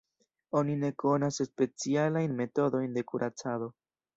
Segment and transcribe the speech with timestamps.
[0.61, 3.71] Oni ne konas specialajn metodojn de kuracado.